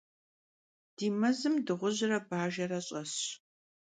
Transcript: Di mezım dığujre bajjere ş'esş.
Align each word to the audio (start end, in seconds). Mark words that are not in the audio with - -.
Di 0.95 1.07
mezım 1.19 1.55
dığujre 1.65 2.19
bajjere 2.29 2.79
ş'esş. 2.87 3.17